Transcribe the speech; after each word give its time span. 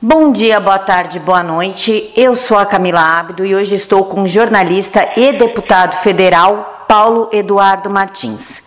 Bom 0.00 0.30
dia, 0.30 0.60
boa 0.60 0.78
tarde, 0.78 1.18
boa 1.18 1.42
noite. 1.42 2.12
Eu 2.16 2.36
sou 2.36 2.56
a 2.56 2.64
Camila 2.64 3.00
Abdo 3.00 3.44
e 3.44 3.52
hoje 3.52 3.74
estou 3.74 4.04
com 4.04 4.22
o 4.22 4.28
jornalista 4.28 5.08
e 5.16 5.32
deputado 5.32 5.96
federal 5.96 6.84
Paulo 6.86 7.28
Eduardo 7.32 7.90
Martins. 7.90 8.62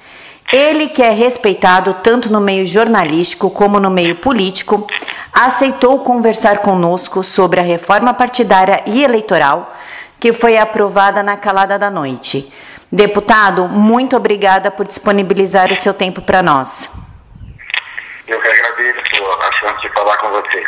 Ele, 0.52 0.89
que 0.89 1.02
é 1.02 1.09
respeitado 1.12 1.94
tanto 2.04 2.29
no 2.29 2.41
meio 2.41 2.67
jornalístico 2.67 3.49
como 3.49 3.79
no 3.79 3.89
meio 3.89 4.17
político, 4.17 4.86
aceitou 5.31 5.99
conversar 5.99 6.57
conosco 6.57 7.23
sobre 7.23 7.61
a 7.61 7.63
reforma 7.63 8.13
partidária 8.13 8.84
e 8.86 9.02
eleitoral 9.02 9.73
que 10.20 10.34
foi 10.34 10.57
aprovada 10.57 11.23
na 11.23 11.38
calada 11.38 11.79
da 11.79 11.89
noite. 11.89 12.52
Deputado, 12.91 13.70
muito 13.70 14.18
obrigada 14.18 14.70
por 14.70 14.86
disponibilizar 14.86 15.71
o 15.71 15.77
seu 15.77 15.93
tempo 15.93 16.21
para 16.21 16.43
nós. 16.43 16.89
Eu 18.32 18.39
que 18.39 18.48
agradeço 18.48 19.02
a 19.41 19.52
chance 19.59 19.82
de 19.82 19.89
falar 19.89 20.16
com 20.16 20.29
você. 20.29 20.64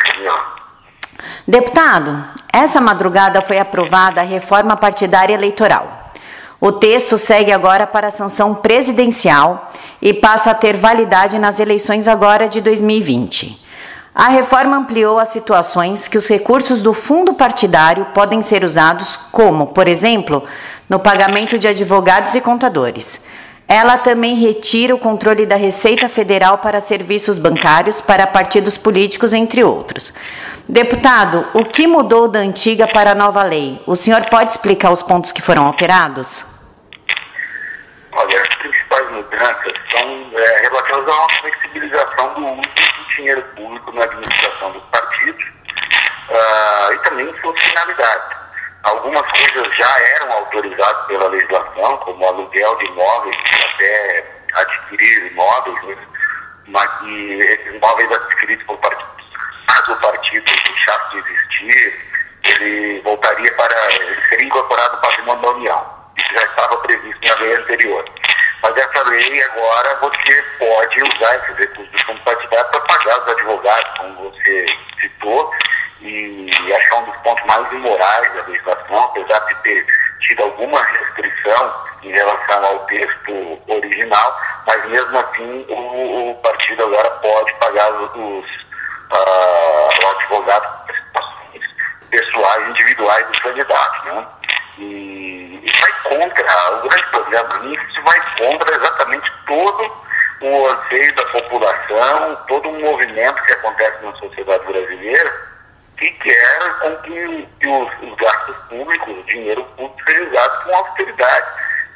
Deputado, 1.48 2.22
essa 2.52 2.78
madrugada 2.78 3.40
foi 3.40 3.58
aprovada 3.58 4.20
a 4.20 4.24
reforma 4.24 4.76
partidária 4.76 5.32
eleitoral. 5.32 6.10
O 6.60 6.72
texto 6.72 7.16
segue 7.16 7.50
agora 7.50 7.86
para 7.86 8.08
a 8.08 8.10
sanção 8.10 8.54
presidencial 8.54 9.72
e 10.02 10.12
passa 10.12 10.50
a 10.50 10.54
ter 10.54 10.76
validade 10.76 11.38
nas 11.38 11.58
eleições 11.58 12.06
agora 12.06 12.50
de 12.50 12.60
2020. 12.60 13.64
A 14.14 14.28
reforma 14.28 14.76
ampliou 14.76 15.18
as 15.18 15.30
situações 15.30 16.06
que 16.06 16.18
os 16.18 16.28
recursos 16.28 16.82
do 16.82 16.92
fundo 16.92 17.32
partidário 17.32 18.04
podem 18.12 18.42
ser 18.42 18.62
usados, 18.62 19.16
como, 19.32 19.68
por 19.68 19.88
exemplo, 19.88 20.44
no 20.86 20.98
pagamento 20.98 21.58
de 21.58 21.66
advogados 21.66 22.34
e 22.34 22.42
contadores. 22.42 23.24
Ela 23.66 23.96
também 23.98 24.34
retira 24.34 24.94
o 24.94 24.98
controle 24.98 25.46
da 25.46 25.56
Receita 25.56 26.08
Federal 26.08 26.58
para 26.58 26.80
serviços 26.80 27.38
bancários 27.38 28.00
para 28.00 28.26
partidos 28.26 28.76
políticos, 28.76 29.32
entre 29.32 29.64
outros. 29.64 30.12
Deputado, 30.68 31.46
o 31.54 31.64
que 31.64 31.86
mudou 31.86 32.28
da 32.28 32.38
antiga 32.38 32.86
para 32.86 33.12
a 33.12 33.14
nova 33.14 33.42
lei? 33.42 33.82
O 33.86 33.96
senhor 33.96 34.24
pode 34.26 34.52
explicar 34.52 34.90
os 34.90 35.02
pontos 35.02 35.32
que 35.32 35.42
foram 35.42 35.66
alterados? 35.66 36.44
Olha, 38.12 38.40
as 38.40 38.56
principais 38.56 39.10
mudanças 39.10 39.72
são 39.90 40.30
é, 40.34 40.62
relativas 40.62 41.14
uma 41.14 41.28
flexibilização 41.40 42.34
do 42.34 42.46
uso 42.46 42.60
do 42.60 43.16
dinheiro 43.16 43.42
público 43.56 43.92
na 43.92 44.04
administração 44.04 44.72
dos 44.72 44.82
partidos 44.84 45.44
uh, 46.30 46.92
e 46.92 46.98
também 47.08 47.34
suas 47.40 47.60
finalidades. 47.60 48.43
Algumas 48.84 49.22
coisas 49.32 49.76
já 49.76 49.98
eram 50.16 50.32
autorizadas 50.32 51.06
pela 51.06 51.28
legislação, 51.28 51.96
como 51.98 52.26
aluguel 52.26 52.76
de 52.76 52.84
imóveis, 52.86 53.36
até 53.64 54.24
adquirir 54.54 55.32
imóveis, 55.32 55.82
né? 55.84 55.96
mas 56.66 56.90
que 57.00 57.40
esses 57.40 57.74
imóveis 57.74 58.12
adquiridos 58.12 58.64
por 58.66 58.78
partidos, 58.78 59.32
caso 59.66 59.92
o 59.92 60.00
partido 60.00 60.44
deixasse 60.44 61.10
de 61.10 61.18
existir, 61.18 62.14
ele 62.44 63.00
voltaria 63.00 63.52
para, 63.54 63.90
seria 64.28 64.46
incorporado 64.46 64.96
ao 64.96 65.00
patrimônio 65.00 65.42
da 65.42 65.50
União. 65.50 65.94
Isso 66.18 66.34
já 66.34 66.44
estava 66.44 66.76
previsto 66.78 67.26
na 67.26 67.34
lei 67.36 67.54
anterior. 67.56 68.04
Mas 68.62 68.76
essa 68.76 69.08
lei 69.08 69.42
agora 69.42 69.98
você 70.00 70.42
pode 70.58 71.02
usar 71.02 71.36
esses 71.36 71.56
recursos 71.56 72.02
fundo 72.02 72.20
partidário 72.22 72.70
para 72.70 72.80
pagar 72.80 73.22
os 73.22 73.32
advogados, 73.32 73.98
como 73.98 74.30
você 74.30 74.66
citou, 75.00 75.50
e 76.00 76.50
achar 76.74 76.96
um 76.96 77.04
dos 77.04 77.16
pontos 77.18 77.44
mais 77.46 77.72
imorais 77.72 78.34
da 78.34 78.42
legislação, 78.42 79.04
apesar 79.04 79.38
de 79.40 79.54
ter 79.62 79.86
tido 80.20 80.42
alguma 80.42 80.82
restrição 80.82 81.74
em 82.02 82.10
relação 82.10 82.64
ao 82.64 82.78
texto 82.86 83.62
original, 83.68 84.40
mas 84.66 84.84
mesmo 84.86 85.18
assim 85.18 85.66
o, 85.68 86.30
o 86.30 86.34
partido 86.36 86.84
agora 86.84 87.10
pode 87.10 87.52
pagar 87.54 87.92
os, 87.92 88.46
uh, 89.12 90.08
advogados 90.16 90.70
pessoais, 92.10 92.68
individuais 92.68 93.26
dos 93.26 93.40
candidatos. 93.40 94.04
Né? 94.04 94.26
E 94.78 95.60
isso 95.64 95.80
vai 95.80 95.92
contra, 96.02 96.74
o 96.74 96.88
grande 96.88 97.06
problema 97.10 97.60
isso 97.66 98.02
vai 98.04 98.20
contra 98.38 98.76
exatamente 98.76 99.32
todo 99.46 100.04
o 100.40 100.66
anseio 100.68 101.14
da 101.14 101.24
população, 101.26 102.36
todo 102.48 102.68
o 102.68 102.80
movimento 102.80 103.42
que 103.44 103.52
acontece 103.52 104.04
na 104.04 104.12
sociedade 104.14 104.64
brasileira 104.66 105.53
que 106.04 106.30
quer 106.30 106.78
com 106.80 106.96
que, 106.98 107.48
que 107.60 107.66
os, 107.66 107.88
os, 108.02 108.14
gastos 108.16 108.56
públicos, 108.68 109.18
o 109.18 109.22
dinheiro 109.24 109.64
público, 109.76 110.02
seja 110.06 110.28
usado 110.28 110.64
com 110.64 110.76
austeridade 110.76 111.46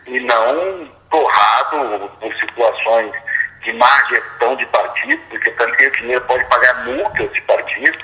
e 0.07 0.21
não 0.21 0.91
torrado 1.11 2.11
por 2.21 2.35
situações 2.37 3.13
de 3.63 3.73
má 3.75 4.05
gestão 4.09 4.57
de 4.57 4.65
partido, 4.67 5.21
porque 5.29 5.51
também 5.53 5.89
o 5.89 5.93
dinheiro 5.93 6.25
pode 6.27 6.45
pagar 6.47 6.85
multas 6.87 7.33
de 7.33 7.41
partido, 7.43 7.99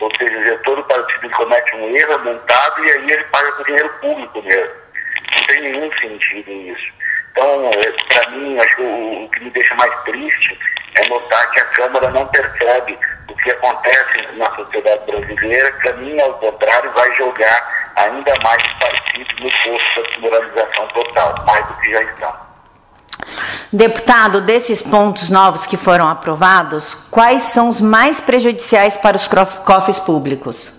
ou 0.00 0.10
seja, 0.18 0.38
o 0.38 0.44
gestor 0.44 0.76
do 0.76 0.84
partido 0.84 1.30
comete 1.30 1.76
um 1.76 1.96
erro, 1.96 2.12
é 2.12 2.18
montado 2.18 2.84
e 2.84 2.90
aí 2.90 3.10
ele 3.10 3.24
paga 3.24 3.52
com 3.52 3.62
dinheiro 3.64 3.88
público 4.00 4.42
mesmo. 4.42 4.74
Não 5.36 5.46
tem 5.46 5.62
nenhum 5.62 5.90
sentido 5.98 6.50
nisso. 6.50 6.92
Então, 7.32 7.70
é, 7.70 8.14
para 8.14 8.30
mim, 8.30 8.58
acho 8.58 8.76
que 8.76 8.82
o, 8.82 9.24
o 9.24 9.30
que 9.30 9.44
me 9.44 9.50
deixa 9.50 9.74
mais 9.76 9.94
triste 10.04 10.58
é 10.98 11.08
notar 11.08 11.50
que 11.50 11.60
a 11.60 11.64
Câmara 11.66 12.10
não 12.10 12.26
percebe 12.26 12.98
o 13.28 13.36
que 13.36 13.50
acontece 13.50 14.36
na 14.36 14.54
sociedade 14.56 15.04
brasileira, 15.06 15.72
caminha 15.72 16.24
ao 16.24 16.34
contrário, 16.34 16.90
vai 16.92 17.16
jogar 17.16 17.92
ainda 17.96 18.32
mais 18.42 18.62
partidos 18.80 19.34
no 19.40 19.50
posto 19.50 20.02
da 20.02 20.08
desmoralização 20.08 20.88
total, 20.88 21.44
mais 21.46 21.66
do 21.66 21.74
que 21.74 21.92
já 21.92 22.02
estão. 22.02 22.48
Deputado, 23.72 24.40
desses 24.40 24.80
pontos 24.80 25.28
novos 25.28 25.66
que 25.66 25.76
foram 25.76 26.08
aprovados, 26.08 26.94
quais 27.10 27.42
são 27.42 27.68
os 27.68 27.80
mais 27.80 28.20
prejudiciais 28.20 28.96
para 28.96 29.16
os 29.16 29.28
cofres 29.28 30.00
públicos? 30.00 30.72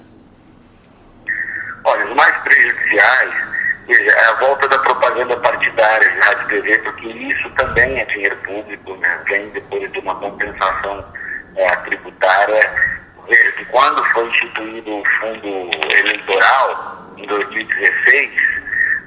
Olha, 1.84 2.06
os 2.08 2.16
mais 2.16 2.36
prejudiciais 2.44 3.49
é 3.92 4.26
a 4.26 4.34
volta 4.36 4.68
da 4.68 4.78
propaganda 4.80 5.36
partidária 5.38 6.10
de 6.10 6.20
rádio 6.20 6.48
TV, 6.50 6.78
porque 6.80 7.08
isso 7.08 7.50
também 7.52 8.00
é 8.00 8.06
dinheiro 8.06 8.38
público, 8.38 8.96
né? 8.98 9.20
vem 9.28 9.50
depois 9.50 9.92
de 9.92 10.00
uma 10.00 10.16
compensação 10.16 11.04
é, 11.56 11.76
tributária. 11.78 12.62
Veja 13.28 13.52
que 13.54 13.66
quando 13.66 14.04
foi 14.12 14.28
instituído 14.28 14.98
o 14.98 15.04
fundo 15.20 15.70
eleitoral, 15.98 17.14
em 17.18 17.26
2016, 17.26 18.32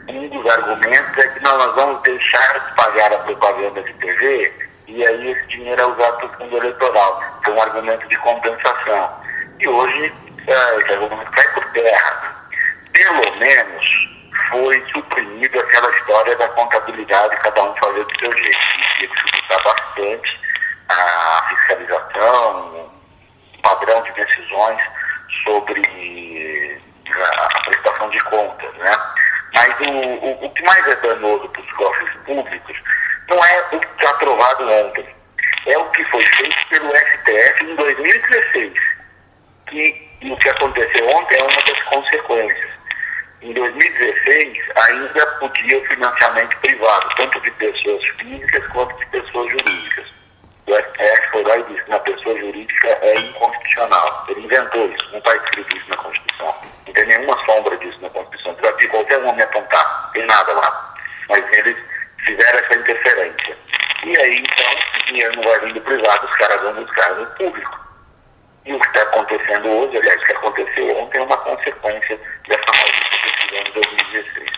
um 0.08 0.28
dos 0.28 0.50
argumentos 0.50 1.18
é 1.18 1.28
que 1.28 1.42
nós 1.44 1.74
vamos 1.74 2.02
deixar 2.02 2.58
de 2.58 2.74
pagar 2.74 3.12
a 3.12 3.18
propaganda 3.18 3.82
de 3.82 3.92
TV 3.94 4.52
e 4.88 5.06
aí 5.06 5.30
esse 5.30 5.46
dinheiro 5.46 5.80
é 5.80 5.86
usado 5.86 6.16
para 6.18 6.26
o 6.26 6.32
fundo 6.38 6.56
eleitoral. 6.56 7.40
Foi 7.44 7.54
um 7.54 7.62
argumento 7.62 8.06
de 8.08 8.16
compensação. 8.16 9.10
E 9.60 9.68
hoje 9.68 10.12
é, 10.46 10.76
esse 10.78 10.92
argumento 10.92 11.30
cai 11.30 11.48
por 11.54 11.64
terra. 11.72 12.36
Pelo 12.92 13.38
menos 13.38 14.11
foi 14.50 14.84
suprimido 14.92 15.58
aquela 15.58 15.90
história 15.96 16.36
da 16.36 16.48
contabilidade, 16.48 17.36
cada 17.42 17.62
um 17.62 17.74
fazer 17.76 18.04
do 18.04 18.18
seu 18.18 18.32
jeito. 18.32 18.58
Isso 18.58 19.02
ia 19.02 19.08
dificultar 19.08 19.64
bastante 19.64 20.40
a 20.88 21.46
fiscalização, 21.48 22.90
um 23.56 23.60
padrão 23.62 24.02
de 24.02 24.12
decisões 24.12 24.80
sobre 25.44 26.80
a 27.14 27.62
prestação 27.64 28.10
de 28.10 28.20
contas, 28.24 28.74
né? 28.76 28.92
Mas 29.54 29.68
o, 29.80 29.90
o, 29.90 30.46
o 30.46 30.50
que 30.50 30.62
mais 30.62 30.86
é 30.86 30.96
danoso 30.96 31.48
para 31.48 31.62
os 31.62 31.72
cofres 31.72 32.10
públicos 32.24 32.76
não 33.28 33.44
é 33.44 33.60
o 33.72 33.80
que 33.80 33.86
está 33.86 34.10
aprovado 34.10 34.70
ontem, 34.70 35.06
é 35.66 35.78
o 35.78 35.90
que 35.90 36.04
foi 36.06 36.24
feito 36.36 36.68
pelo 36.68 36.88
STF 36.90 37.64
em 37.64 37.76
2016, 37.76 38.72
que 39.66 40.10
o 40.24 40.36
que 40.36 40.48
aconteceu 40.48 41.08
ontem 41.10 41.38
é 41.38 41.42
uma 41.42 41.62
das 41.66 41.82
consequências. 41.84 42.71
Em 43.42 43.52
2016, 43.54 44.58
ainda 44.86 45.26
podia 45.40 45.78
o 45.78 45.86
financiamento 45.86 46.56
privado, 46.60 47.08
tanto 47.16 47.40
de 47.40 47.50
pessoas 47.52 48.04
físicas 48.20 48.64
quanto 48.68 48.96
de 48.98 49.06
pessoas 49.06 49.50
jurídicas. 49.50 50.06
O 50.68 50.74
STF 50.74 51.30
foi 51.32 51.42
lá 51.42 51.56
e 51.58 51.62
disse 51.64 51.82
que 51.82 51.90
na 51.90 51.98
pessoa 51.98 52.38
jurídica 52.38 52.88
é 53.02 53.18
inconstitucional. 53.18 54.26
Ele 54.28 54.44
inventou 54.44 54.86
isso, 54.86 55.10
não 55.10 55.18
está 55.18 55.34
escrito 55.34 55.76
isso 55.76 55.90
na 55.90 55.96
Constituição. 55.96 56.54
Não 56.86 56.92
tem 56.92 57.06
nenhuma 57.06 57.44
sombra 57.44 57.76
disso 57.78 57.98
na 58.00 58.10
Constituição. 58.10 58.54
Você 58.54 58.62
vai 58.62 58.84
em 58.84 58.88
qualquer 58.88 59.20
momento 59.20 59.42
apontar, 59.42 60.10
tem 60.12 60.24
nada 60.24 60.52
lá. 60.52 60.94
Mas 61.28 61.44
eles 61.58 61.76
fizeram 62.24 62.58
essa 62.60 62.78
interferência. 62.78 63.56
E 64.04 64.20
aí, 64.20 64.38
então, 64.38 64.72
o 64.72 65.06
dinheiro 65.06 65.36
não 65.36 65.42
vai 65.42 65.60
vir 65.60 65.74
do 65.74 65.80
privado, 65.80 66.26
os 66.26 66.36
caras 66.36 66.62
vão 66.62 66.74
buscar 66.74 67.14
no 67.16 67.26
público. 67.26 67.80
E 68.64 68.72
o 68.72 68.78
que 68.78 68.86
está 68.86 69.02
acontecendo 69.02 69.68
hoje, 69.68 69.98
aliás, 69.98 70.22
o 70.22 70.26
que 70.26 70.32
aconteceu 70.32 70.98
ontem, 70.98 71.18
é 71.18 71.22
uma 71.22 71.36
consequência 71.38 72.20
dessa 72.46 72.66
maldita 72.66 73.12
decisão 73.22 73.64
de 73.64 73.72
2016. 73.72 74.50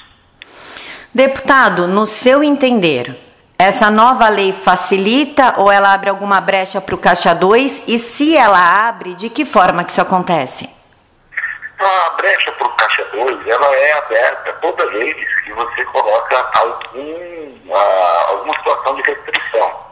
Deputado, 1.14 1.87
no 1.87 2.06
seu 2.06 2.43
entender, 2.43 3.16
essa 3.56 3.88
nova 3.88 4.28
lei 4.28 4.52
facilita 4.52 5.55
ou 5.58 5.70
ela 5.70 5.94
abre 5.94 6.11
alguma 6.11 6.40
brecha 6.40 6.81
para 6.81 6.93
o 6.93 6.99
Caixa 6.99 7.32
2? 7.32 7.84
E 7.87 8.00
se 8.00 8.37
ela 8.37 8.88
abre, 8.88 9.14
de 9.14 9.31
que 9.31 9.44
forma 9.44 9.84
que 9.84 9.93
isso 9.93 10.00
acontece? 10.00 10.69
A 11.78 12.11
brecha 12.16 12.50
para 12.50 12.66
o 12.66 12.70
Caixa 12.70 13.05
2 13.12 13.46
ela 13.46 13.76
é 13.76 13.93
aberta 13.99 14.52
toda 14.55 14.90
vez 14.90 15.14
que 15.44 15.52
você 15.52 15.84
coloca 15.84 16.50
algum, 16.55 17.00
uh, 17.00 18.31
alguma 18.31 18.55
situação 18.55 18.96
de 18.96 19.02
restrição. 19.08 19.84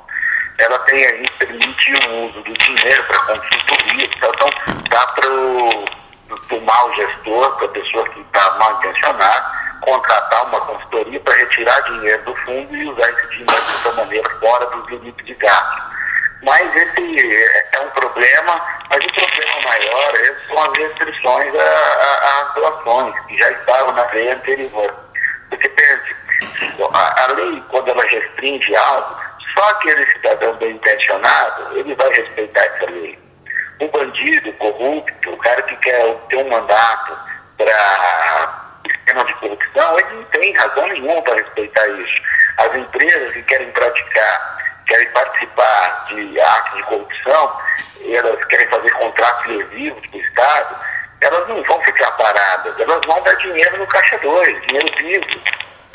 ela 0.58 0.78
tem 0.80 1.06
aí, 1.06 1.25
permite 1.38 2.08
o 2.08 2.26
uso 2.26 2.42
do 2.42 2.52
dinheiro 2.52 3.04
para 3.04 3.18
consultoria, 3.26 4.10
então 4.16 4.48
dá 4.90 5.06
para 5.06 5.30
o 5.30 6.60
mau 6.62 6.92
gestor, 6.94 7.52
para 7.58 7.66
a 7.66 7.70
pessoa 7.70 8.08
que 8.08 8.20
está 8.22 8.58
mal 8.58 8.76
intencionada, 8.78 9.62
contratar 9.82 10.46
uma 10.46 10.61
consultoria 10.61 11.20
para 11.20 11.34
retirar 11.34 11.81
dinheiro 11.82 12.23
do 12.25 12.37
fundo 12.37 12.76
e 12.76 12.88
usar 12.88 13.11
esse 13.11 13.26
dinheiro 13.29 13.62
de 13.62 13.73
outra 13.75 13.93
maneira 13.93 14.31
fora 14.40 14.67
dos 14.67 14.88
limites 14.90 15.26
de 15.26 15.34
gasto. 15.34 15.82
Mas 16.43 16.75
esse 16.75 17.44
é 17.73 17.81
um 17.81 17.90
problema, 17.90 18.61
mas 18.90 19.05
o 19.05 19.12
problema 19.14 19.61
maior 19.64 20.12
são 20.49 20.70
as 20.70 20.79
restrições 20.79 21.52
às 21.55 22.55
doações, 22.55 23.14
que 23.26 23.38
já 23.38 23.50
estavam 23.52 23.93
na 23.93 24.05
lei 24.11 24.32
anterior. 24.32 24.94
Porque 25.49 25.69
pense, 25.69 26.17
a, 26.93 27.25
a 27.25 27.26
lei, 27.35 27.62
quando 27.70 27.90
ela 27.90 28.02
restringe 28.05 28.75
algo, 28.75 29.17
só 29.55 29.70
aquele 29.70 30.05
cidadão 30.12 30.55
bem 30.56 30.73
intencionado, 30.73 31.78
ele 31.78 31.94
vai 31.94 32.08
respeitar 32.08 32.64
essa 32.64 32.90
lei. 32.90 33.19
O 33.81 33.88
bandido, 33.88 34.50
o 34.50 34.55
corrupto, 34.55 35.32
o 35.32 35.37
cara 35.38 35.62
que 35.62 35.76
quer 35.76 36.14
ter 36.28 36.37
um 36.37 36.49
mandato 36.49 37.19
para 37.56 38.62
esquema 38.84 39.25
de 39.25 39.34
corrupção, 39.34 39.99
ele 39.99 40.14
não 40.14 40.25
tem 40.25 40.52
razão 40.55 40.87
nenhuma 40.88 41.23
para 41.23 41.37
respeitar 41.37 41.87
isso. 41.88 42.23
As 42.58 42.75
empresas 42.75 43.32
que 43.32 43.43
querem 43.43 43.70
praticar, 43.73 44.58
querem 44.87 45.11
participar 45.11 46.06
de 46.08 46.40
atos 46.40 46.76
de 46.76 46.82
corrupção, 46.84 47.61
elas 48.11 48.44
querem 48.46 48.69
fazer 48.69 48.90
contratos 48.90 49.46
lesivos 49.46 50.06
com 50.06 50.19
o 50.19 50.20
Estado, 50.20 50.76
elas 51.20 51.49
não 51.49 51.62
vão 51.62 51.81
ficar 51.82 52.11
paradas, 52.12 52.79
elas 52.79 53.00
vão 53.06 53.23
dar 53.23 53.34
dinheiro 53.37 53.79
no 53.79 53.87
caixa 53.87 54.19
2, 54.19 54.67
dinheiro 54.67 54.88
vivo. 54.99 55.43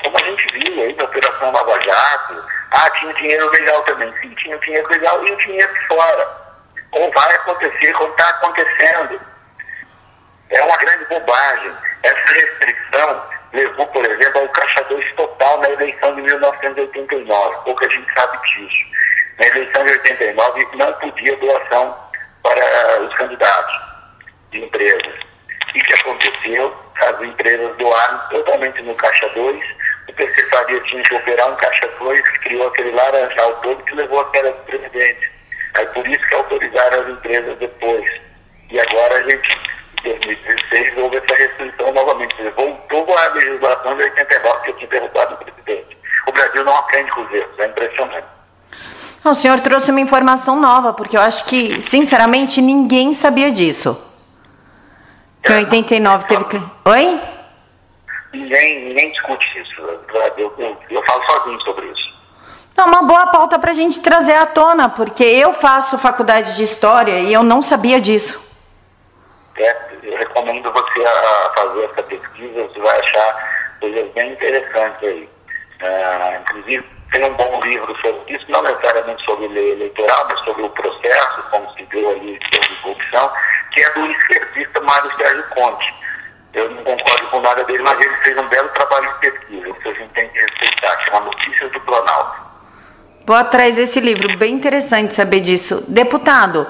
Como 0.03 0.17
a 0.17 0.23
gente 0.23 0.47
viu 0.53 0.83
aí 0.83 0.95
na 0.95 1.03
Operação 1.03 1.51
Lava 1.51 1.79
Jato, 1.81 2.45
ah, 2.71 2.89
tinha 2.91 3.13
dinheiro 3.15 3.49
legal 3.51 3.81
também, 3.83 4.13
sim, 4.21 4.29
tinha 4.35 4.57
dinheiro 4.59 4.87
legal 4.89 5.25
e 5.25 5.31
o 5.31 5.37
dinheiro 5.37 5.73
fora. 5.87 6.27
Como 6.91 7.11
vai 7.11 7.35
acontecer, 7.35 7.91
como 7.93 8.11
está 8.11 8.29
acontecendo. 8.29 9.19
É 10.49 10.61
uma 10.61 10.77
grande 10.77 11.05
bobagem. 11.05 11.73
Essa 12.03 12.33
restrição 12.33 13.23
levou, 13.53 13.87
por 13.87 14.05
exemplo, 14.05 14.41
ao 14.41 14.83
2 14.85 15.15
total 15.15 15.59
na 15.59 15.69
eleição 15.69 16.15
de 16.15 16.21
1989. 16.21 17.55
Pouca 17.65 17.89
gente 17.89 18.13
sabe 18.13 18.37
disso. 18.49 18.97
Na 19.39 19.47
eleição 19.47 19.85
de 19.85 19.91
89 19.91 20.67
não 20.75 20.93
podia 20.93 21.35
doação 21.37 21.97
para 22.43 23.01
os 23.01 23.13
candidatos 23.15 23.75
de 24.51 24.63
empresas. 24.63 25.19
E 25.75 25.79
o 25.79 25.83
que 25.83 25.93
aconteceu? 25.93 26.75
As 26.95 27.21
empresas 27.21 27.75
doaram 27.77 28.19
totalmente 28.29 28.81
no 28.83 28.95
caixa 28.95 29.29
2. 29.29 29.63
O 30.09 30.13
PC 30.13 30.43
Faria 30.49 30.79
tinha 30.81 31.03
que 31.03 31.15
operar 31.15 31.51
um 31.51 31.55
caixa 31.57 31.87
2 31.99 32.29
que 32.29 32.39
criou 32.39 32.67
aquele 32.67 32.91
laranjal 32.91 33.53
todo 33.61 33.83
que 33.83 33.95
levou 33.95 34.21
à 34.21 34.31
queda 34.31 34.51
do 34.51 34.63
presidente. 34.63 35.31
É 35.75 35.85
por 35.85 36.07
isso 36.07 36.27
que 36.27 36.35
autorizaram 36.35 37.01
as 37.01 37.09
empresas 37.09 37.57
depois. 37.57 38.21
E 38.71 38.79
agora 38.79 39.15
a 39.15 39.29
gente 39.29 39.76
2016 40.03 40.97
houve 40.97 41.17
essa 41.17 41.35
restrição 41.35 41.93
novamente. 41.93 42.35
Voltou 42.55 43.17
a 43.17 43.27
legislação 43.29 43.95
de 43.95 44.03
89 44.03 44.61
que 44.61 44.69
eu 44.69 44.75
tinha 44.75 44.89
derrubado 44.89 45.35
o 45.35 45.37
presidente. 45.37 45.97
O 46.27 46.31
Brasil 46.31 46.63
não 46.63 46.75
aprende 46.75 47.11
com 47.11 47.21
os 47.21 47.31
erros, 47.31 47.59
é 47.59 47.65
impressionante. 47.65 48.27
O 49.23 49.33
senhor 49.33 49.59
trouxe 49.59 49.91
uma 49.91 49.99
informação 49.99 50.59
nova, 50.59 50.93
porque 50.93 51.17
eu 51.17 51.21
acho 51.21 51.43
que, 51.45 51.81
sinceramente, 51.81 52.61
ninguém 52.61 53.13
sabia 53.13 53.51
disso. 53.51 54.01
Que 55.43 55.53
em 55.53 55.57
89 55.57 56.25
teve 56.25 56.45
que. 56.45 56.61
Oi? 56.85 57.19
Ninguém, 58.33 58.85
ninguém 58.85 59.11
discute 59.11 59.45
isso. 59.59 59.81
Eu, 59.81 60.53
eu, 60.57 60.77
eu 60.89 61.03
falo 61.05 61.23
sozinho 61.25 61.61
sobre 61.61 61.85
isso. 61.87 62.07
É 62.77 62.83
uma 62.83 63.01
boa 63.01 63.27
pauta 63.27 63.57
para 63.57 63.71
a 63.71 63.73
gente 63.73 63.99
trazer 63.99 64.35
à 64.35 64.45
tona, 64.45 64.87
porque 64.87 65.23
eu 65.23 65.51
faço 65.53 65.97
faculdade 65.97 66.55
de 66.55 66.63
História 66.63 67.19
e 67.19 67.33
eu 67.33 67.41
não 67.41 67.61
sabia 67.61 67.99
disso. 67.99 68.46
É, 69.57 69.75
recomendo 70.17 70.71
você 70.71 71.05
a 71.05 71.51
fazer 71.57 71.85
essa 71.85 72.03
pesquisa, 72.03 72.63
você 72.63 72.79
vai 72.79 72.99
achar 72.99 73.77
coisas 73.79 74.11
bem 74.13 74.31
interessantes 74.33 75.07
aí. 75.07 75.29
Uh, 75.81 76.41
inclusive, 76.41 76.85
tem 77.11 77.23
um 77.23 77.33
bom 77.35 77.59
livro 77.63 77.95
sobre 78.01 78.35
isso, 78.35 78.45
não 78.49 78.61
necessariamente 78.63 79.23
sobre 79.25 79.47
lei 79.47 79.73
eleitoral, 79.73 80.27
mas 80.29 80.39
sobre 80.41 80.63
o 80.63 80.69
processo, 80.69 81.43
como 81.51 81.71
se 81.73 81.83
deu 81.85 82.09
ali 82.11 82.39
sobre 82.53 82.75
corrupção, 82.81 83.31
que 83.73 83.83
é 83.83 83.89
do 83.91 84.11
esquerdista 84.11 84.81
Mário 84.81 85.11
Sérgio 85.17 85.43
Conte. 85.49 85.93
Eu 86.53 86.69
não 86.71 86.83
concordo 86.83 87.27
com 87.27 87.41
nada 87.41 87.63
dele, 87.65 87.83
mas 87.83 88.03
ele 88.03 88.15
fez 88.23 88.37
um 88.37 88.47
belo 88.47 88.69
trabalho 88.69 89.13
de 89.13 89.19
pesquisa, 89.19 89.73
que 89.73 89.89
a 89.89 89.93
gente 89.93 90.13
tem 90.13 90.29
que 90.29 90.39
respeitar, 90.39 90.99
chama 91.03 91.19
Notícias 91.21 91.71
do 91.71 91.79
Planalto. 91.81 92.47
Vou 93.25 93.35
atrás 93.35 93.75
desse 93.75 93.99
livro, 93.99 94.37
bem 94.37 94.53
interessante 94.53 95.13
saber 95.13 95.41
disso. 95.41 95.83
Deputado, 95.91 96.65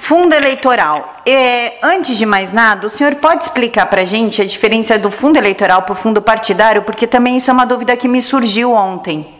Fundo 0.00 0.32
eleitoral. 0.32 1.22
É, 1.26 1.76
antes 1.82 2.16
de 2.16 2.24
mais 2.24 2.50
nada, 2.50 2.86
o 2.86 2.88
senhor 2.88 3.16
pode 3.16 3.42
explicar 3.42 3.84
para 3.86 4.02
a 4.02 4.04
gente 4.06 4.40
a 4.40 4.46
diferença 4.46 4.98
do 4.98 5.10
fundo 5.10 5.36
eleitoral 5.36 5.82
para 5.82 5.92
o 5.92 5.96
fundo 5.96 6.22
partidário? 6.22 6.82
Porque 6.82 7.06
também 7.06 7.36
isso 7.36 7.50
é 7.50 7.52
uma 7.52 7.66
dúvida 7.66 7.94
que 7.94 8.08
me 8.08 8.22
surgiu 8.22 8.72
ontem. 8.72 9.38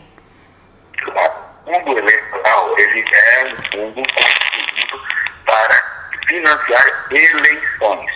O 1.65 1.73
fundo 1.73 1.97
eleitoral 1.97 2.77
ele 2.77 3.03
é 3.11 3.45
um 3.45 3.55
fundo 3.71 4.03
constituído 4.13 5.01
para 5.45 5.83
financiar 6.27 7.07
eleições. 7.09 8.11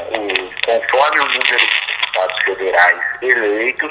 O, 0.00 0.66
conforme 0.66 1.20
o 1.20 1.24
número 1.24 1.56
de 1.56 1.66
deputados 1.88 2.44
federais 2.44 3.00
eleitos, 3.22 3.90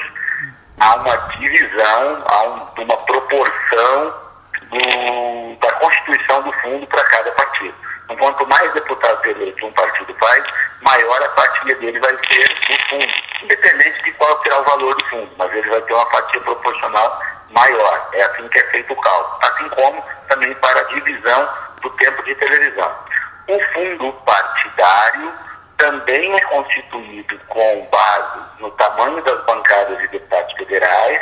há 0.78 0.94
uma 0.96 1.16
divisão, 1.38 2.24
há 2.26 2.42
um, 2.44 2.82
uma 2.84 2.96
proporção 2.98 4.23
do, 4.70 5.56
da 5.60 5.72
constituição 5.72 6.42
do 6.42 6.52
fundo 6.60 6.86
para 6.86 7.04
cada 7.04 7.32
partido. 7.32 7.74
Então, 8.04 8.16
quanto 8.16 8.46
mais 8.46 8.72
deputados 8.74 9.24
eleitos 9.24 9.62
um 9.62 9.72
partido 9.72 10.14
faz, 10.14 10.44
maior 10.82 11.22
a 11.22 11.28
fatia 11.30 11.74
dele 11.76 11.98
vai 12.00 12.16
ser 12.30 12.48
do 12.48 12.88
fundo, 12.88 13.14
independente 13.42 14.02
de 14.04 14.12
qual 14.12 14.42
será 14.42 14.60
o 14.60 14.64
valor 14.64 14.94
do 14.94 15.04
fundo, 15.06 15.30
mas 15.38 15.52
ele 15.54 15.68
vai 15.70 15.80
ter 15.82 15.94
uma 15.94 16.10
fatia 16.10 16.40
proporcional 16.40 17.20
maior. 17.50 18.08
É 18.12 18.22
assim 18.22 18.48
que 18.48 18.58
é 18.58 18.70
feito 18.70 18.92
o 18.92 18.96
cálculo. 18.96 19.38
Assim 19.42 19.68
como 19.70 20.04
também 20.28 20.54
para 20.54 20.80
a 20.80 20.84
divisão 20.84 21.48
do 21.80 21.90
tempo 21.90 22.22
de 22.24 22.34
televisão. 22.34 22.92
O 23.48 23.60
fundo 23.72 24.12
partidário 24.24 25.32
também 25.76 26.34
é 26.34 26.40
constituído 26.40 27.38
com 27.48 27.88
base 27.90 28.40
no 28.58 28.70
tamanho 28.72 29.22
das 29.22 29.44
bancadas 29.44 29.98
de 29.98 30.08
deputados 30.08 30.52
federais, 30.54 31.20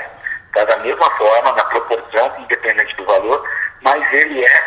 Está 0.54 0.66
da 0.66 0.76
mesma 0.82 1.10
forma, 1.12 1.52
na 1.52 1.64
proporção, 1.64 2.34
independente 2.40 2.94
do 2.96 3.06
valor, 3.06 3.42
mas 3.80 4.12
ele 4.12 4.44
é, 4.44 4.62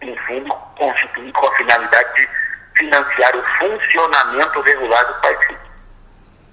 em 0.00 0.16
fundo, 0.26 0.54
constituído 0.78 1.32
com 1.34 1.46
a 1.46 1.56
finalidade 1.56 2.14
de 2.14 2.28
financiar 2.78 3.36
o 3.36 3.44
funcionamento 3.58 4.62
regular 4.62 5.04
do 5.04 5.20
partido. 5.20 5.60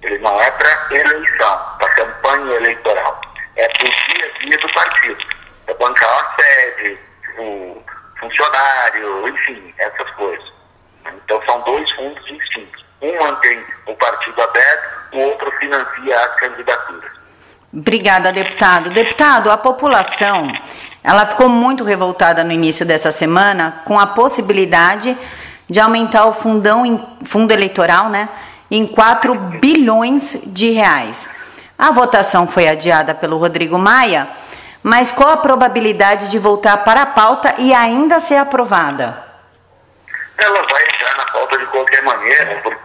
Ele 0.02 0.18
não 0.18 0.38
é 0.42 0.50
para 0.50 0.94
eleição, 0.94 1.58
para 1.78 1.88
campanha 1.94 2.56
eleitoral. 2.56 3.18
É 3.56 3.66
para 3.66 3.86
o 3.86 3.90
dia 3.90 4.26
a 4.26 4.38
dia 4.44 4.58
do 4.58 4.72
partido. 4.74 5.26
É 5.66 5.74
bancar 5.74 6.10
a 6.10 6.36
sede, 6.36 6.98
o 7.38 7.82
funcionário, 8.20 9.28
enfim, 9.28 9.74
essas 9.78 10.10
coisas. 10.10 10.52
Então 11.06 11.42
são 11.46 11.62
dois 11.62 11.90
fundos 11.92 12.22
distintos. 12.26 12.84
Um 13.00 13.18
mantém 13.18 13.64
o 13.86 13.94
partido 13.94 14.42
aberto, 14.42 15.14
o 15.14 15.18
outro 15.20 15.50
financia 15.58 16.20
as 16.20 16.40
candidaturas. 16.40 17.17
Obrigada, 17.72 18.32
deputado. 18.32 18.90
Deputado, 18.90 19.50
a 19.50 19.56
população, 19.56 20.50
ela 21.04 21.26
ficou 21.26 21.48
muito 21.48 21.84
revoltada 21.84 22.42
no 22.42 22.52
início 22.52 22.86
dessa 22.86 23.12
semana 23.12 23.82
com 23.84 23.98
a 23.98 24.06
possibilidade 24.06 25.16
de 25.68 25.78
aumentar 25.78 26.24
o 26.24 26.32
fundão, 26.32 27.16
fundo 27.24 27.52
eleitoral, 27.52 28.08
né, 28.08 28.28
em 28.70 28.86
4 28.86 29.34
bilhões 29.34 30.44
de 30.46 30.70
reais. 30.70 31.28
A 31.78 31.90
votação 31.90 32.46
foi 32.46 32.66
adiada 32.66 33.14
pelo 33.14 33.36
Rodrigo 33.36 33.78
Maia, 33.78 34.28
mas 34.82 35.12
qual 35.12 35.30
a 35.30 35.36
probabilidade 35.36 36.28
de 36.28 36.38
voltar 36.38 36.78
para 36.78 37.02
a 37.02 37.06
pauta 37.06 37.54
e 37.58 37.74
ainda 37.74 38.18
ser 38.18 38.36
aprovada? 38.36 39.24
Ela 40.38 40.66
vai 40.70 40.84
entrar 40.84 41.16
na 41.18 41.32
pauta 41.32 41.58
de 41.58 41.66
qualquer 41.66 42.02
maneira, 42.02 42.60
porque 42.62 42.77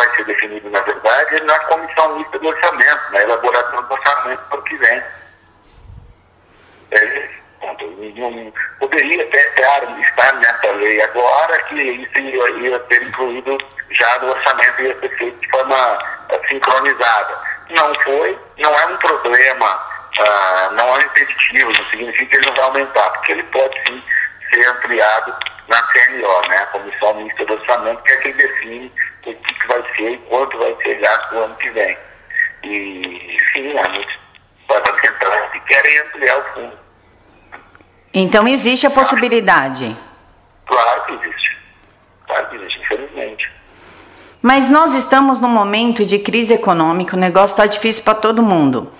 vai 0.00 0.16
ser 0.16 0.24
definido, 0.24 0.70
na 0.70 0.80
verdade, 0.80 1.40
na 1.42 1.58
comissão 1.60 2.16
mista 2.16 2.38
do 2.38 2.48
orçamento, 2.48 3.12
na 3.12 3.20
elaboração 3.20 3.82
do 3.82 3.92
orçamento 3.92 4.42
para 4.48 4.58
o 4.58 4.62
que 4.62 4.76
vem. 4.76 5.02
É, 6.92 7.28
não, 8.16 8.52
poderia 8.78 9.22
até 9.22 9.48
estar 9.48 10.32
nessa 10.34 10.72
lei 10.72 11.02
agora 11.02 11.62
que 11.64 11.74
isso 11.74 12.18
ia, 12.18 12.50
ia 12.50 12.86
ser 12.90 13.02
incluído 13.02 13.58
já 13.90 14.18
no 14.20 14.30
orçamento 14.30 14.82
ia 14.82 14.98
ser 15.00 15.18
feito 15.18 15.38
de 15.38 15.50
forma 15.50 15.98
uh, 16.32 16.48
sincronizada. 16.48 17.38
Não 17.70 17.92
foi, 18.02 18.38
não 18.58 18.74
é 18.78 18.86
um 18.86 18.96
problema, 18.96 19.74
uh, 20.18 20.72
não 20.72 20.96
é 20.96 21.04
impeditivo, 21.04 21.72
não 21.78 21.90
significa 21.90 22.26
que 22.26 22.36
ele 22.36 22.46
não 22.46 22.54
vai 22.54 22.64
aumentar, 22.64 23.10
porque 23.10 23.32
ele 23.32 23.42
pode 23.44 23.78
sim 23.86 24.02
ser 24.52 24.66
ampliado 24.66 25.36
na 25.68 25.82
CNO, 25.82 26.48
né, 26.48 26.56
a 26.56 26.66
Comissão 26.66 27.14
Mista 27.14 27.44
do 27.44 27.52
Orçamento, 27.52 28.02
que 28.02 28.12
é 28.12 28.16
quem 28.16 28.32
define 28.32 28.92
o 29.28 29.34
que 29.34 29.66
vai 29.66 29.82
ser 29.96 30.12
e 30.12 30.18
quanto 30.18 30.58
vai 30.58 30.76
ser 30.82 30.94
gasto 30.96 31.34
no 31.34 31.44
ano 31.44 31.54
que 31.56 31.70
vem. 31.70 31.96
E 32.64 33.38
sim, 33.52 33.78
há 33.78 33.88
muitos 33.88 34.14
parlamentares 34.66 35.52
que 35.52 35.60
querem 35.60 35.98
ampliar 36.00 36.38
o 36.38 36.54
fundo. 36.54 36.78
Então 38.12 38.48
existe 38.48 38.86
a 38.86 38.90
possibilidade? 38.90 39.96
Claro 40.66 41.04
que 41.06 41.12
existe. 41.12 41.58
Claro 42.26 42.48
que 42.48 42.56
existe, 42.56 42.80
infelizmente. 42.80 43.50
Mas 44.42 44.70
nós 44.70 44.94
estamos 44.94 45.40
num 45.40 45.48
momento 45.48 46.04
de 46.04 46.18
crise 46.18 46.54
econômica, 46.54 47.14
o 47.14 47.20
negócio 47.20 47.54
está 47.54 47.66
difícil 47.66 48.02
para 48.02 48.14
todo 48.14 48.42
mundo. 48.42 48.90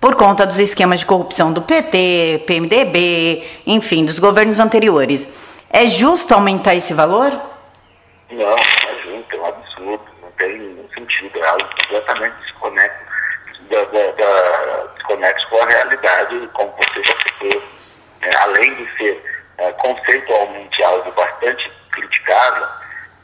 Por 0.00 0.14
conta 0.16 0.46
dos 0.46 0.58
esquemas 0.58 1.00
de 1.00 1.06
corrupção 1.06 1.52
do 1.52 1.62
PT, 1.62 2.44
PMDB, 2.46 3.44
enfim, 3.66 4.04
dos 4.04 4.18
governos 4.18 4.58
anteriores. 4.58 5.28
É 5.70 5.86
justo 5.86 6.34
aumentar 6.34 6.74
esse 6.74 6.92
valor? 6.92 7.30
Não, 8.30 8.38
não 8.38 8.56
é 8.56 9.02
justo, 9.04 9.36
é 9.36 9.38
um 9.38 9.46
absurdo, 9.46 10.04
não 10.22 10.30
tem 10.38 10.58
nenhum 10.58 10.88
sentido, 10.94 11.38
é 11.38 11.48
algo 11.48 11.68
completamente 12.10 12.36
desconexo, 12.42 12.98
da, 13.70 13.84
da, 13.84 14.12
da, 14.12 14.94
com 15.48 15.62
a 15.62 15.66
realidade, 15.66 16.48
como 16.54 16.72
você 16.72 17.02
já 17.04 17.14
citou. 17.22 17.62
É, 18.22 18.36
além 18.38 18.74
de 18.74 18.96
ser 18.96 19.46
é, 19.58 19.72
conceitualmente 19.72 20.82
algo 20.82 21.10
bastante 21.12 21.72
criticável, 21.92 22.66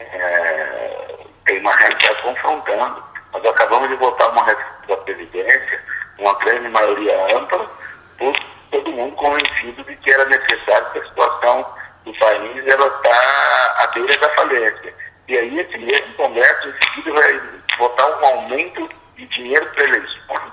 é, 0.00 1.18
tem 1.44 1.58
uma 1.60 1.74
realidade 1.76 2.22
confrontando. 2.22 3.02
Nós 3.32 3.44
acabamos 3.44 3.88
de 3.88 3.96
votar 3.96 4.30
uma 4.30 4.44
reforma 4.44 4.76
da 4.88 4.96
Previdência, 4.98 5.82
uma 6.18 6.34
grande 6.38 6.68
maioria 6.68 7.36
ampla, 7.36 7.70
por 8.18 8.32
todo 8.70 8.92
mundo 8.92 9.14
convencido 9.16 9.84
de 9.84 9.96
que 9.96 10.10
era 10.10 10.24
necessário 10.26 10.90
que 10.92 10.98
a 10.98 11.06
situação 11.06 11.74
do 12.04 12.14
país 12.18 12.66
ela 12.66 12.86
está 12.86 13.76
à 13.78 13.86
beira 13.88 14.16
da 14.18 14.34
falência. 14.34 14.94
E 15.28 15.36
aí 15.36 15.58
esse 15.58 15.76
mesmo 15.78 16.14
Congresso 16.14 16.68
em 16.68 16.94
seguida 16.94 17.12
vai 17.12 17.40
votar 17.78 18.20
um 18.20 18.24
aumento 18.26 18.88
de 19.16 19.26
dinheiro 19.26 19.66
para 19.74 19.84
eleições. 19.84 20.52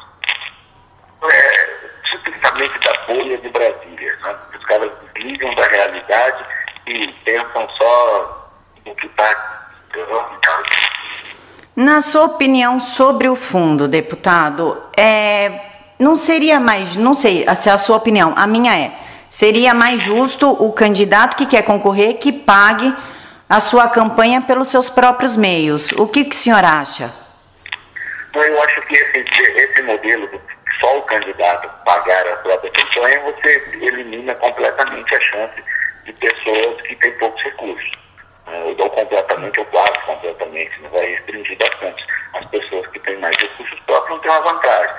É, 1.24 1.84
tipicamente 2.12 2.80
da 2.80 2.94
bolha 3.08 3.38
de 3.38 3.50
Brasília. 3.50 4.18
Né? 4.22 4.36
Os 4.58 4.66
caras 4.66 4.92
desligam 5.14 5.54
da 5.56 5.68
realidade 5.68 6.46
e 6.88 7.08
pensam 7.24 7.70
só 7.78 8.50
no 8.86 8.96
que 8.96 9.08
está. 9.08 9.54
Na 11.76 12.02
sua 12.02 12.26
opinião 12.26 12.80
sobre 12.80 13.28
o 13.28 13.36
fundo, 13.36 13.88
deputado, 13.88 14.82
é, 14.96 15.60
não 16.00 16.16
seria 16.16 16.60
mais, 16.60 16.96
não 16.96 17.16
sei 17.16 17.46
se 17.56 17.70
é 17.70 17.72
a 17.72 17.78
sua 17.78 17.98
opinião, 17.98 18.34
a 18.36 18.46
minha 18.46 18.78
é, 18.78 18.92
seria 19.30 19.74
mais 19.74 20.00
justo 20.00 20.52
o 20.52 20.72
candidato 20.72 21.36
que 21.36 21.46
quer 21.46 21.64
concorrer 21.64 22.20
que 22.20 22.32
pague 22.32 22.94
a 23.54 23.62
sua 23.62 23.88
campanha 23.88 24.42
pelos 24.42 24.70
seus 24.70 24.90
próprios 24.90 25.38
meios. 25.38 25.92
O 25.92 26.08
que, 26.08 26.26
que 26.26 26.36
o 26.36 26.40
senhor 26.40 26.66
acha? 26.66 27.14
Eu 28.34 28.64
acho 28.64 28.82
que 28.82 28.96
esse, 28.96 29.42
esse 29.42 29.82
modelo 29.84 30.26
do 30.26 30.42
só 30.82 30.98
o 30.98 31.04
candidato 31.04 31.70
pagar 31.86 32.28
a 32.30 32.36
própria 32.38 32.72
campanha, 32.72 33.22
você 33.22 33.64
elimina 33.80 34.34
completamente 34.34 35.16
a 35.16 35.22
chance 35.22 35.64
de 36.04 36.14
pessoas 36.14 36.82
que 36.82 36.96
têm 36.96 37.12
poucos 37.20 37.44
recursos. 37.44 37.92
Né? 38.48 38.76
completamente 38.90 39.60
ou 39.60 39.66
quase 39.68 40.00
completamente, 40.04 40.82
não 40.82 40.90
vai 40.90 41.06
restringir 41.06 41.58
bastante. 41.60 42.04
As 42.34 42.46
pessoas 42.46 42.88
que 42.88 43.00
têm 43.02 43.18
mais 43.20 43.36
recursos 43.40 43.80
próprios 43.82 44.10
não 44.10 44.20
têm 44.20 44.32
uma 44.32 44.52
vantagem. 44.52 44.96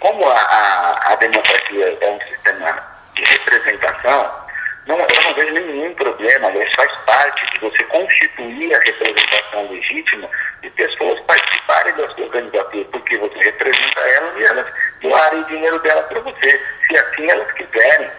como 0.00 0.28
a, 0.28 0.34
a, 0.34 1.12
a 1.12 1.14
democracia 1.14 1.98
é 2.00 2.10
um 2.10 2.20
sistema 2.28 2.82
de 3.14 3.22
representação, 3.22 4.41
não, 4.86 4.98
eu 4.98 5.22
não 5.24 5.34
vejo 5.34 5.52
nenhum 5.52 5.94
problema, 5.94 6.48
aliás, 6.48 6.70
faz 6.76 6.92
parte 7.06 7.46
de 7.54 7.60
você 7.60 7.84
constituir 7.84 8.74
a 8.74 8.78
representação 8.78 9.70
legítima 9.70 10.28
de 10.60 10.70
pessoas 10.70 11.20
participarem 11.20 11.94
da 11.94 12.08
sua 12.14 12.28
candidatura, 12.30 12.84
porque 12.86 13.16
você 13.18 13.38
representa 13.38 14.00
elas 14.00 14.40
e 14.40 14.44
elas 14.44 14.66
doarem 15.00 15.40
o 15.40 15.46
dinheiro 15.46 15.78
delas 15.80 16.06
para 16.06 16.20
você, 16.20 16.60
se 16.88 16.96
assim 16.96 17.30
elas 17.30 17.52
quiserem. 17.52 18.10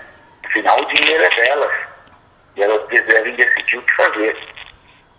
Afinal, 0.45 0.79
o 0.79 0.85
dinheiro 0.85 1.23
é 1.23 1.29
delas 1.35 1.73
e 2.55 2.63
elas 2.63 2.87
devem 2.87 3.35
decidir 3.35 3.77
o 3.77 3.81
que 3.81 3.95
fazer. 3.95 4.37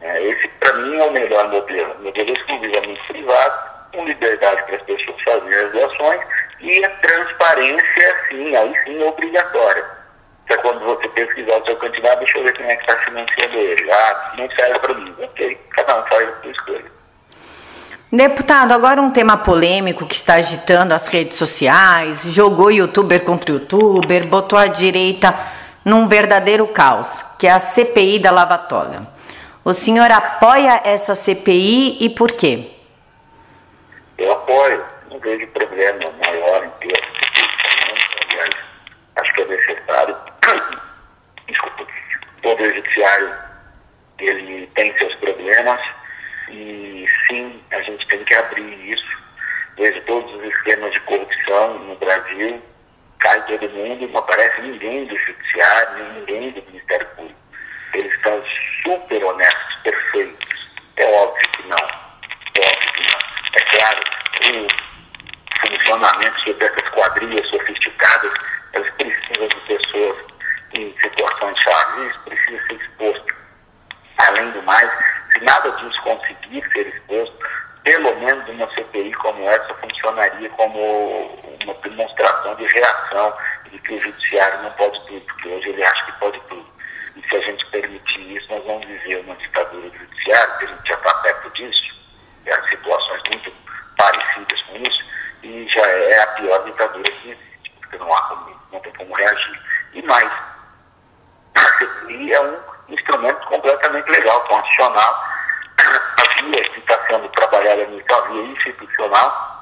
É, 0.01 0.23
esse, 0.23 0.49
para 0.61 0.73
mim, 0.75 0.99
é 0.99 1.05
o 1.05 1.13
melhor 1.13 1.49
modelo. 1.49 1.95
Modelo 2.01 2.33
exclusivamente 2.33 3.03
privado, 3.09 3.75
com 3.93 4.05
liberdade 4.05 4.63
para 4.65 4.77
as 4.77 4.83
pessoas 4.83 5.23
fazerem 5.23 5.55
as 5.55 5.73
doações 5.73 6.21
e 6.61 6.85
a 6.85 6.91
transparência, 6.91 8.17
sim, 8.29 8.57
aí 8.57 8.75
sim 8.85 9.03
é 9.03 9.05
obrigatória. 9.07 10.04
É 10.53 10.57
quando 10.59 10.81
você 10.81 11.09
pesquisar 11.09 11.61
o 11.61 11.65
seu 11.65 11.77
candidato, 11.77 12.19
deixa 12.19 12.39
eu 12.39 12.45
ver 12.45 12.53
quem 12.53 12.67
é 12.67 12.77
que 12.77 12.83
está 12.83 12.97
financiando 13.05 13.57
ele. 13.57 13.91
Ah, 13.91 14.33
não 14.37 14.49
serve 14.51 14.79
para 14.79 14.95
mim. 14.95 15.15
Ok, 15.23 15.61
cada 15.71 16.01
um 16.01 16.07
faz 16.07 16.29
a 16.29 16.43
sua 16.43 16.51
escolha. 16.51 16.95
Deputado, 18.13 18.73
agora 18.73 19.01
um 19.01 19.11
tema 19.11 19.37
polêmico 19.37 20.07
que 20.07 20.15
está 20.15 20.35
agitando 20.35 20.95
as 20.95 21.09
redes 21.09 21.37
sociais, 21.37 22.23
jogou 22.23 22.71
youtuber 22.71 23.25
contra 23.25 23.51
youtuber, 23.51 24.25
botou 24.27 24.57
a 24.57 24.69
direita 24.69 25.35
num 25.85 26.07
verdadeiro 26.07 26.67
caos, 26.69 27.25
que 27.39 27.47
é 27.47 27.51
a 27.51 27.59
CPI 27.59 28.21
da 28.21 28.31
Lava 28.31 28.57
Toga. 28.57 29.09
O 29.65 29.75
senhor 29.75 30.11
apoia 30.13 30.81
essa 30.85 31.15
CPI 31.15 32.05
e 32.05 32.11
por 32.11 32.33
quê? 32.33 32.71
Eu 34.17 34.31
apoio, 34.31 34.85
não 35.11 35.19
vejo 35.19 35.47
problema 35.49 36.13
maior 36.25 36.65
em 36.65 36.71
ter 36.87 37.03
aliás, 38.31 38.51
acho 39.17 39.35
que 39.35 39.43
é 39.43 39.45
necessário. 39.47 40.17
Desculpa, 41.49 41.83
o 41.83 42.43
Poder 42.43 42.75
Judiciário 42.75 43.35
ele 44.19 44.67
tem 44.75 44.97
seus 44.99 45.15
problemas, 45.17 45.81
e 46.49 47.07
sim, 47.29 47.63
a 47.71 47.81
gente 47.83 48.07
tem 48.09 48.25
que 48.25 48.35
abrir 48.35 48.93
isso. 48.93 49.25
Veja 49.77 50.01
todos 50.03 50.33
os 50.35 50.45
esquemas 50.45 50.93
de 50.93 51.01
corrupção 51.01 51.79
no 51.81 51.97
Brasil, 51.97 52.63
cai 53.19 53.45
todo 53.47 53.71
mundo, 53.71 54.09
não 54.09 54.21
aparece 54.21 54.61
ninguém 54.61 55.07
do 55.07 55.19
judiciário, 55.19 56.13
ninguém 56.15 56.53
do 56.53 56.63
Ministério 56.67 57.07
Público. 57.17 57.41
Eles 57.95 58.13
estão 58.13 58.45
super 58.83 59.25
honestos, 59.25 59.77
perfeitos. 59.83 60.49
É 60.97 61.05
óbvio 61.07 61.51
que 61.53 61.63
não. 61.69 61.79
É 61.79 62.67
óbvio 62.67 62.93
que 62.93 63.03
não. 63.11 63.19
É 63.55 63.79
claro, 63.79 64.01
o 64.53 65.69
funcionamento 65.69 66.55
dessas 66.55 66.89
quadrilhas 66.91 67.49
sofisticadas, 67.49 68.33
elas 68.75 68.91
precisam 68.91 69.49
de 69.49 69.61
pessoas 69.67 70.35
em 70.75 70.93
situações 70.93 71.59
chaves, 71.61 72.17
precisa 72.25 72.67
ser 72.67 72.75
exposto. 72.75 73.35
Além 74.19 74.51
do 74.51 74.63
mais, 74.63 74.91
se 75.33 75.45
nada 75.45 75.71
disso 75.73 76.03
conseguir 76.03 76.65
ser 76.73 76.87
exposto, 76.89 77.39
pelo 77.85 78.17
menos 78.17 78.49
uma 78.49 78.69
CPI 78.75 79.13
como 79.15 79.49
essa 79.49 79.75
funcionaria 79.75 80.49
como 80.75 81.57
uma 81.63 81.75
demonstração 81.75 82.57
de 82.57 82.67
reação 82.67 83.33
de 83.71 83.79
que 83.79 83.95
o 83.95 84.03
judiciário 84.03 84.63
não 84.63 84.71
pode 84.73 85.07
tudo, 85.07 85.25
porque 85.27 85.49
hoje 85.49 85.69
ele 85.69 85.85
acha 85.85 86.05
que 86.05 86.19
pode 86.19 86.41
tudo. 86.49 86.67
E 87.15 87.23
se 87.29 87.37
a 87.37 87.41
gente 87.43 87.65
permitir 87.67 88.37
isso, 88.37 88.47
nós 88.51 88.65
vamos 88.65 88.85
viver 88.85 89.21
uma 89.21 89.37
ditadura 89.37 89.89
do 89.89 89.99
judiciário, 89.99 90.59
que 90.59 90.65
a 90.65 90.69
gente 90.69 90.89
já 90.89 90.95
está 90.95 91.15
perto 91.15 91.51
disso, 91.51 91.95
é, 92.47 92.63
situações 92.71 93.23
muito 93.33 93.53
parecidas 93.97 94.63
com 94.63 94.77
isso, 94.79 95.05
e 95.45 95.69
já 95.69 95.87
é 95.87 96.23
a 96.23 96.27
pior 96.27 96.65
ditadura 96.65 97.13
que 97.13 97.31
existe, 97.31 97.71
porque 97.81 97.99
não, 97.99 98.13
há 98.13 98.23
como, 98.23 98.61
não 98.73 98.81
tem 98.81 98.93
como 98.95 99.15
reagir. 99.15 99.61
E 99.95 100.03
mais, 100.03 100.33
a 101.55 101.61
CPI 101.79 102.33
é 102.33 102.41
um 102.41 102.59
instrumento 102.89 103.47
completamente 103.47 104.11
legal, 104.11 104.41
constitucional. 104.49 105.25
A 105.85 106.43
via 106.43 106.65
que 106.71 106.81
está 106.81 106.99
sendo 107.07 107.29
trabalhada 107.31 107.83
é 107.83 107.85
a 107.85 108.21
via 108.29 108.43
institucional, 108.43 109.54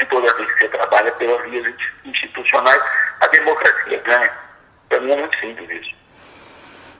e 0.00 0.04
toda 0.06 0.34
vez 0.34 0.52
que 0.52 0.58
você 0.58 0.68
trabalha 0.68 1.12
pelas 1.12 1.50
vias 1.50 1.74
institucionais, 2.04 2.82
a 3.20 3.26
democracia 3.28 4.02
ganha. 4.04 4.32
Para 4.88 5.00
mim 5.00 5.12
é 5.12 5.16
muito 5.16 5.38
simples 5.38 5.70
isso. 5.70 5.94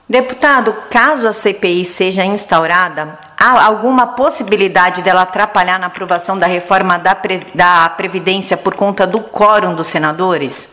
Deputado, 0.07 0.73
caso 0.89 1.27
a 1.27 1.31
CPI 1.31 1.85
seja 1.85 2.25
instaurada, 2.25 3.17
há 3.39 3.65
alguma 3.65 4.15
possibilidade 4.15 5.01
dela 5.01 5.21
atrapalhar 5.21 5.79
na 5.79 5.87
aprovação 5.87 6.37
da 6.37 6.45
reforma 6.45 6.99
da, 6.99 7.15
Pre 7.15 7.47
da 7.55 7.89
Previdência 7.89 8.57
por 8.57 8.75
conta 8.75 9.07
do 9.07 9.21
quórum 9.21 9.73
dos 9.73 9.87
senadores? 9.87 10.69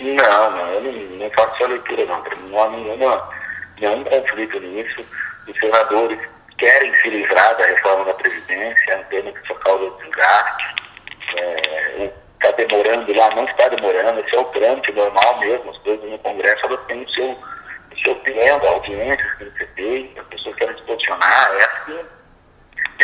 Não, 0.00 0.50
não, 0.50 0.66
eu 0.68 0.80
não, 0.80 0.92
não 0.92 1.30
faço 1.30 1.56
essa 1.56 1.66
leitura 1.68 2.06
não. 2.06 2.24
Não 2.50 2.62
há 2.62 2.68
nenhuma 2.70 3.28
nenhum 3.80 4.04
conflito 4.04 4.58
nisso. 4.60 5.04
Os 5.46 5.58
senadores 5.58 6.18
querem 6.58 6.92
se 7.02 7.10
livrar 7.10 7.56
da 7.56 7.66
reforma 7.66 8.04
da 8.06 8.14
Previdência, 8.14 8.98
entendem 8.98 9.32
que 9.32 9.44
isso 9.44 9.54
causa 9.56 9.90
desgaste. 10.02 10.79
Está 11.30 12.48
é, 12.48 12.52
demorando 12.52 13.14
lá, 13.14 13.30
não 13.34 13.44
está 13.44 13.68
demorando, 13.68 14.20
esse 14.20 14.34
é 14.34 14.40
o 14.40 14.44
trâmite 14.44 14.92
normal 14.92 15.40
mesmo. 15.40 15.70
As 15.70 15.78
coisas 15.78 16.10
no 16.10 16.18
Congresso 16.18 16.66
elas 16.66 16.80
têm 16.86 17.02
o 17.02 17.10
seu, 17.10 17.30
o 17.30 18.00
seu 18.02 18.14
tempo, 18.16 18.66
a 18.66 18.70
audiência 18.70 19.30
que 19.38 19.44
tem 19.44 19.56
ser 19.56 19.68
feita, 19.74 20.20
as 20.20 20.26
pessoas 20.28 20.56
querem 20.56 20.76
se 20.76 20.82
posicionar, 20.82 21.52
é 21.52 21.64
assim, 21.64 22.06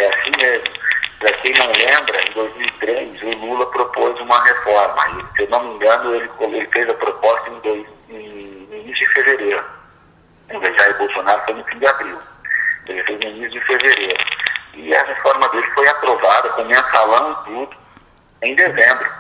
é 0.01 0.07
assim 0.07 0.33
mesmo. 0.41 0.87
Para 1.19 1.33
quem 1.39 1.53
não 1.55 1.67
lembra, 1.67 2.21
em 2.29 2.35
2003 2.35 3.23
o 3.23 3.31
Lula 3.39 3.67
propôs 3.71 4.21
uma 4.21 4.45
reforma. 4.45 5.09
E, 5.09 5.37
se 5.37 5.43
eu 5.45 5.51
não 5.51 5.65
me 5.65 5.75
engano, 5.77 6.15
ele, 6.15 6.31
ele 6.41 6.69
fez 6.73 6.91
a 6.91 6.95
proposta 6.95 7.51
em, 7.51 7.61
dois, 7.61 7.87
em, 8.11 8.15
em 8.15 8.81
início 8.81 9.07
de 9.07 9.15
fevereiro 9.15 9.77
o 10.55 10.79
Jair 10.79 10.97
Bolsonaro 10.99 11.43
foi 11.45 11.55
no 11.55 11.65
fim 11.65 11.79
de 11.79 11.87
abril. 11.87 12.19
Ele 12.87 13.03
fez 13.03 13.19
no 13.19 13.27
início 13.27 13.51
de 13.51 13.61
fevereiro. 13.67 14.25
E 14.75 14.95
a 14.95 15.03
reforma 15.05 15.49
dele 15.49 15.67
foi 15.75 15.89
aprovada 15.89 16.49
com 16.51 16.65
mensalão 16.65 17.33
e 17.33 17.45
tudo 17.45 17.77
em 18.47 18.55
dezembro. 18.55 19.11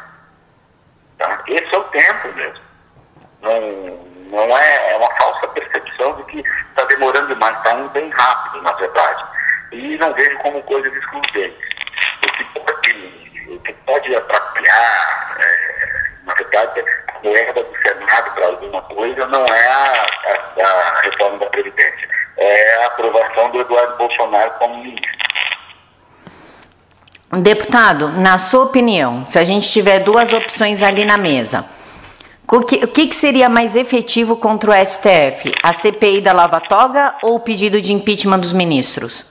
Tá? 1.18 1.42
Esse 1.48 1.74
é 1.74 1.78
o 1.78 1.84
tempo 1.84 2.28
mesmo. 2.34 2.60
Não, 3.42 4.46
não 4.46 4.58
é, 4.58 4.92
é 4.92 4.96
uma 4.96 5.14
falsa 5.16 5.48
percepção 5.48 6.16
de 6.16 6.22
que 6.24 6.38
está 6.68 6.84
demorando 6.84 7.28
demais, 7.28 7.56
está 7.58 7.72
indo 7.74 7.88
bem 7.90 8.08
rápido, 8.10 8.62
na 8.62 8.72
verdade. 8.72 9.24
E 9.72 9.98
não 9.98 10.12
vejo 10.14 10.36
como 10.38 10.62
coisas 10.62 10.92
excludentes. 10.92 11.58
O 12.26 12.32
que 12.32 12.44
pode, 12.60 13.46
o 13.48 13.60
que 13.60 13.72
pode 13.72 14.16
atrapalhar, 14.16 15.36
é, 15.38 16.02
na 16.24 16.34
verdade, 16.34 16.84
a 17.08 17.18
moeda 17.22 17.52
do 17.52 17.82
Senado 17.82 18.34
para 18.34 18.46
alguma 18.46 18.82
coisa 18.82 19.26
não 19.26 19.44
é 19.46 19.66
a, 19.66 20.06
a, 20.58 20.66
a 20.66 21.00
reforma 21.02 21.38
da 21.38 21.46
Previdência, 21.46 22.08
é 22.36 22.84
a 22.84 22.86
aprovação 22.86 23.50
do 23.50 23.60
Eduardo 23.60 23.96
Bolsonaro 23.96 24.50
como 24.58 24.82
ministro. 24.82 25.15
Deputado, 27.32 28.08
na 28.08 28.38
sua 28.38 28.64
opinião, 28.64 29.26
se 29.26 29.38
a 29.38 29.44
gente 29.44 29.68
tiver 29.68 29.98
duas 30.00 30.32
opções 30.32 30.82
ali 30.82 31.04
na 31.04 31.18
mesa, 31.18 31.68
o 32.48 32.60
que, 32.60 32.76
o 32.84 32.88
que, 32.88 33.12
seria 33.12 33.48
mais 33.48 33.74
efetivo 33.74 34.36
contra 34.36 34.70
o 34.70 34.86
STF? 34.86 35.52
A 35.60 35.72
CPI 35.72 36.20
da 36.20 36.32
Lava 36.32 36.60
Toga 36.60 37.16
ou 37.22 37.34
o 37.34 37.40
pedido 37.40 37.82
de 37.82 37.92
impeachment 37.92 38.38
dos 38.38 38.52
ministros? 38.52 39.26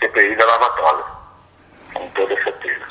CPI 0.00 0.34
da 0.34 0.44
Lava 0.44 0.68
Toga, 0.70 1.04
com 1.94 2.08
toda 2.08 2.34
certeza. 2.42 2.82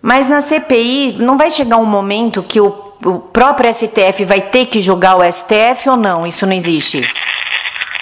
Mas 0.00 0.26
na 0.26 0.40
CPI 0.40 1.16
não 1.18 1.36
vai 1.36 1.50
chegar 1.50 1.76
um 1.76 1.84
momento 1.84 2.42
que 2.42 2.58
o, 2.58 2.96
o 3.04 3.18
próprio 3.18 3.70
STF 3.72 4.24
vai 4.24 4.40
ter 4.40 4.66
que 4.66 4.80
julgar 4.80 5.18
o 5.18 5.32
STF 5.32 5.90
ou 5.90 5.96
não? 5.98 6.26
Isso 6.26 6.46
não 6.46 6.54
existe? 6.54 7.06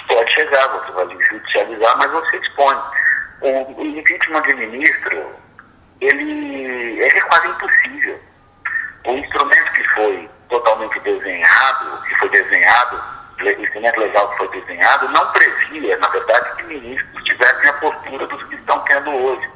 Pode 0.07 0.33
chegar, 0.33 0.69
você 0.69 0.91
vai 0.93 1.05
judicializar, 1.29 1.97
mas 1.97 2.11
você 2.11 2.37
expõe. 2.37 2.77
O, 3.45 3.79
o 3.79 3.85
impeachment 3.85 4.41
de 4.41 4.55
ministro, 4.55 5.35
ele, 6.01 6.99
ele 6.99 7.17
é 7.17 7.21
quase 7.21 7.47
impossível 7.47 8.19
o 9.05 9.11
instrumento 9.11 9.71
que 9.73 9.87
foi 9.89 10.29
totalmente 10.49 10.99
desenhado, 11.01 12.01
que 12.07 12.15
foi 12.15 12.29
desenhado, 12.29 13.03
o 13.39 13.61
instrumento 13.61 13.99
legal 13.99 14.31
que 14.31 14.37
foi 14.37 14.61
desenhado, 14.61 15.09
não 15.09 15.31
previa, 15.31 15.95
na 15.97 16.07
verdade, 16.07 16.55
que 16.55 16.63
ministros 16.63 17.23
tivessem 17.23 17.69
a 17.69 17.73
postura 17.73 18.25
dos 18.25 18.43
que 18.45 18.55
estão 18.55 18.79
tendo 18.79 19.11
hoje. 19.11 19.47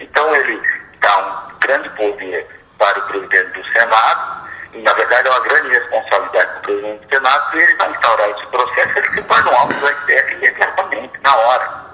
Então 0.00 0.34
ele 0.34 0.62
dá 1.00 1.18
um 1.18 1.58
grande 1.58 1.90
poder 1.90 2.46
para 2.78 2.98
o 2.98 3.02
presidente 3.02 3.52
do 3.52 3.66
Senado, 3.66 4.48
e 4.72 4.78
na 4.80 4.94
verdade 4.94 5.28
é 5.28 5.30
uma 5.30 5.40
grande 5.40 5.68
responsabilidade 5.68 6.50
para 6.52 6.58
o 6.58 6.62
presidente 6.62 7.06
do 7.06 7.14
Senado, 7.14 7.50
se 7.50 7.58
ele 7.58 7.74
vai 7.74 7.90
instaurar 7.90 8.30
esse 8.30 8.46
processo, 8.46 8.98
ele 8.98 9.10
se 9.10 9.22
torna 9.24 9.50
um 9.50 9.56
alvo 9.58 9.74
do 9.74 9.88
STF 9.88 10.32
imediatamente, 10.32 11.20
na 11.22 11.36
hora. 11.36 11.85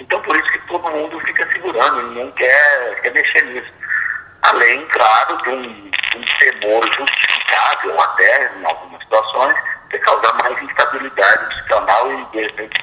Então 0.00 0.20
por 0.22 0.36
isso 0.36 0.50
que 0.50 0.66
todo 0.66 0.90
mundo 0.90 1.20
fica 1.20 1.48
segurando, 1.52 2.02
ninguém 2.08 2.30
quer, 2.32 3.00
quer 3.02 3.12
mexer 3.12 3.44
nisso. 3.44 3.72
Além, 4.42 4.84
claro, 4.86 5.36
de 5.42 5.50
um 5.50 5.90
um 6.16 6.38
temor 6.38 6.84
justificável 6.92 8.00
até, 8.00 8.52
em 8.56 8.64
algumas 8.64 9.00
situações, 9.02 9.56
de 9.90 9.98
causar 9.98 10.32
mais 10.42 10.62
instabilidade 10.62 11.44
institucional 11.44 12.12
e, 12.12 12.24
de 12.26 12.40
repente, 12.42 12.80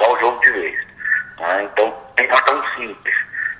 o 0.00 0.20
jogo 0.20 0.40
de 0.40 0.50
vez. 0.52 0.86
Né? 1.38 1.62
Então, 1.64 1.86
não 2.18 2.24
é 2.24 2.40
tão 2.42 2.74
simples. 2.74 3.14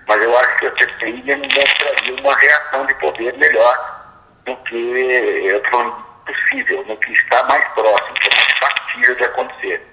Mas 0.06 0.22
eu 0.22 0.38
acho 0.38 0.58
que 0.58 0.66
a 0.66 0.76
CPI 0.76 1.36
mostraria 1.36 2.20
uma 2.20 2.34
reação 2.36 2.86
de 2.86 2.94
poder 2.94 3.36
melhor 3.36 3.98
do 4.46 4.56
que, 4.56 4.76
eu 4.76 5.58
estou 5.58 6.04
possível, 6.26 6.84
no 6.86 6.96
que 6.96 7.12
está 7.12 7.44
mais 7.44 7.66
próximo, 7.74 8.14
que 8.14 8.28
é 8.28 8.36
mais 8.36 8.58
factível 8.58 9.14
de 9.14 9.24
acontecer. 9.24 9.86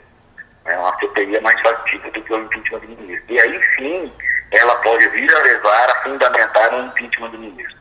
É 0.65 0.77
uma 0.77 0.97
CPI 0.99 1.35
é 1.35 1.41
mais 1.41 1.61
factível 1.61 2.11
que 2.25 2.33
o 2.33 2.43
impeachment 2.43 2.79
do 2.79 2.87
ministro. 2.87 3.33
E 3.33 3.39
aí 3.39 3.59
sim, 3.77 4.11
ela 4.51 4.75
pode 4.77 5.07
vir 5.09 5.33
a 5.33 5.39
levar 5.39 5.89
a 5.89 6.03
fundamentar 6.03 6.73
um 6.73 6.87
impeachment 6.87 7.29
do 7.29 7.39
ministro. 7.39 7.75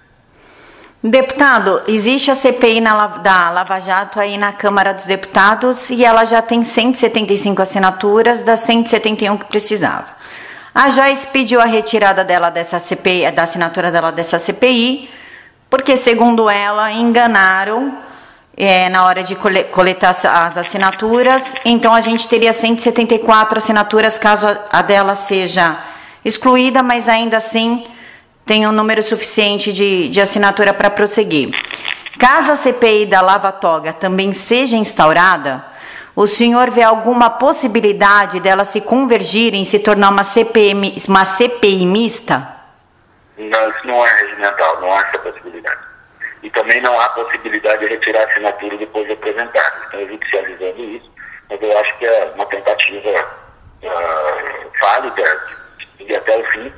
Deputado, 1.07 1.83
existe 1.87 2.31
a 2.31 2.35
CPI 2.35 2.81
na, 2.81 3.07
da 3.07 3.51
Lava 3.51 3.79
Jato 3.79 4.19
aí 4.19 4.39
na 4.39 4.53
Câmara 4.53 4.95
dos 4.95 5.05
Deputados 5.05 5.91
e 5.91 6.03
ela 6.03 6.25
já 6.25 6.41
tem 6.41 6.63
175 6.63 7.61
assinaturas 7.61 8.43
das 8.43 8.61
171 8.61 9.37
que 9.37 9.45
precisava. 9.45 10.07
A 10.75 10.89
Joyce 10.89 11.27
pediu 11.27 11.61
a 11.61 11.67
retirada 11.67 12.25
dela 12.25 12.49
dessa 12.49 12.79
CPI, 12.79 13.31
da 13.33 13.43
assinatura 13.43 13.93
dela 13.93 14.11
dessa 14.11 14.39
CPI, 14.39 15.11
porque 15.69 15.95
segundo 15.95 16.49
ela 16.49 16.91
enganaram 16.91 17.99
é, 18.57 18.89
na 18.89 19.05
hora 19.05 19.23
de 19.23 19.37
coletar 19.37 20.11
as 20.11 20.59
assinaturas. 20.59 21.55
Então 21.65 21.93
a 21.93 22.01
gente 22.01 22.29
teria 22.29 22.53
174 22.53 23.59
assinaturas 23.59 24.19
caso 24.19 24.47
a 24.71 24.83
dela 24.83 25.15
seja 25.15 25.77
excluída, 26.25 26.83
mas 26.83 27.09
ainda 27.09 27.37
assim 27.37 27.87
tem 28.47 28.67
um 28.67 28.73
número 28.73 29.03
suficiente 29.03 29.73
de, 29.73 30.09
de 30.09 30.21
assinatura 30.21 30.73
para 30.73 30.91
prosseguir. 30.91 31.51
Caso 32.19 32.53
a 32.53 32.55
CPI 32.55 33.07
da 33.07 33.21
Lava 33.21 33.51
Toga 33.51 33.93
também 33.93 34.33
seja 34.33 34.77
instaurada, 34.77 35.65
o 36.15 36.27
senhor 36.29 36.71
vê 36.71 36.83
alguma 36.83 37.29
possibilidade 37.29 38.39
dela 38.39 38.65
se 38.65 38.81
convergir 38.81 39.53
em 39.53 39.65
se 39.65 39.81
tornar 39.81 40.11
uma, 40.11 40.23
CPM, 40.23 40.97
uma 41.09 41.25
CPI 41.25 41.85
mista? 41.87 42.55
Não, 43.37 43.71
isso 43.71 43.87
não 43.87 44.07
é 44.07 44.11
regimental, 44.17 44.81
não 44.81 44.93
há 44.93 45.01
essa 45.01 45.19
possibilidade. 45.19 45.94
E 46.45 46.51
também 46.51 46.79
não 46.83 47.01
há 47.01 47.09
possibilidade 47.09 47.81
de 47.81 47.95
retirar 47.95 48.21
a 48.21 48.31
assinatura 48.31 48.77
depois 48.77 49.07
de 49.07 49.15
apresentar. 49.15 49.81
Estão 49.85 50.07
judicializando 50.07 50.85
isso, 50.85 51.11
mas 51.49 51.63
eu 51.63 51.79
acho 51.79 51.99
que 51.99 52.05
é 52.05 52.33
uma 52.35 52.45
tentativa 52.47 53.11
uh, 53.83 54.71
válida 54.79 55.41
de 55.97 56.05
ir 56.05 56.15
até 56.15 56.37
o 56.37 56.45
fim, 56.51 56.71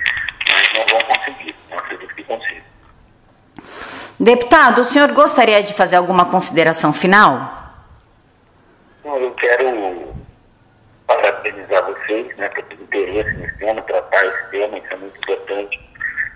mas 0.49 0.69
não 0.79 0.87
vão 0.87 1.09
conseguir. 1.09 1.57
Não 1.69 1.79
acredito 1.81 2.15
que 2.15 2.23
consiga. 2.23 2.63
Deputado, 4.21 4.83
o 4.83 4.85
senhor 4.85 5.11
gostaria 5.13 5.61
de 5.65 5.75
fazer 5.75 5.97
alguma 5.97 6.27
consideração 6.27 6.93
final? 6.93 7.65
Eu 9.05 9.33
quero 9.33 10.15
parabenizar 11.09 11.85
vocês 11.87 12.37
né, 12.37 12.49
por 12.51 12.63
ter 12.63 12.75
interesse 12.77 13.33
nesse 13.37 13.59
tema, 13.59 13.83
tratar 13.83 14.27
esse 14.27 14.51
tema, 14.51 14.79
isso 14.79 14.93
é 14.93 14.97
muito 14.97 15.17
importante. 15.19 15.86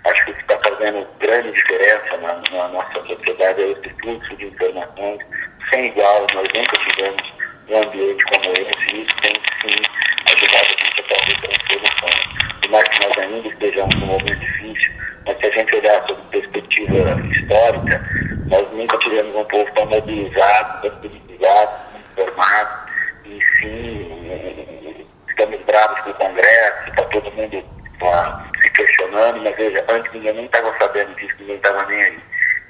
Acho 0.03 0.25
que 0.25 0.31
o 0.31 0.35
que 0.35 0.41
está 0.41 0.59
fazendo 0.59 1.07
grande 1.19 1.51
diferença 1.51 2.17
na, 2.17 2.41
na, 2.51 2.67
nossa 2.69 3.05
sociedade 3.05 3.61
é 3.61 3.71
esse 3.71 3.89
fluxo 4.01 4.35
de 4.37 4.45
informações 4.45 5.19
sem 5.69 5.87
igual. 5.87 6.25
Nós 6.33 6.47
nunca 6.55 6.77
tivemos 6.89 7.33
um 7.69 7.77
ambiente 7.83 8.23
como 8.25 8.53
esse 8.53 8.95
e 8.95 9.01
isso 9.03 9.15
tem 9.21 9.33
sim 9.61 9.75
ajudado 10.27 10.65
a 10.65 10.85
gente 10.85 11.01
a 11.01 11.15
fazer 11.15 11.41
transformação 11.41 12.41
mais 12.71 12.87
que 12.87 13.05
nós 13.05 13.17
ainda 13.17 13.47
estejamos 13.49 13.95
num 13.95 14.07
momento 14.07 14.35
difícil, 14.35 14.91
mas 15.27 15.37
se 15.37 15.45
a 15.45 15.51
gente 15.51 15.75
olhar 15.75 16.07
sob 16.07 16.21
perspectiva 16.31 17.21
histórica, 17.33 18.01
nós 18.47 18.71
nunca 18.71 18.97
tivemos 18.99 19.35
um 19.35 19.43
povo 19.45 19.69
tão 19.75 19.85
mobilizado, 19.87 20.81
tão 20.81 20.95
mobilizado, 20.95 21.71
informado, 22.17 22.91
e 23.25 23.39
sim, 23.59 25.07
estamos 25.29 25.59
bravos 25.65 25.99
com 25.99 26.09
o 26.11 26.13
Congresso, 26.13 26.89
está 26.89 27.03
todo 27.03 27.31
mundo 27.33 27.63
tá, 27.99 28.50
se 29.11 29.17
questionando, 29.17 29.43
mas 29.43 29.55
veja, 29.55 29.85
antes 29.89 30.11
ninguém 30.13 30.33
nem 30.33 30.45
estava 30.45 30.73
sabendo 30.79 31.13
disso, 31.15 31.33
ninguém 31.39 31.55
estava 31.57 31.85
nem 31.85 32.01
aí. 32.01 32.17